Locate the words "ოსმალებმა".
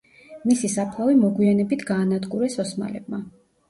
2.69-3.27